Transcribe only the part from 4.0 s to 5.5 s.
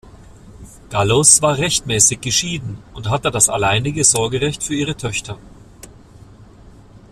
Sorgerecht für ihre Töchter.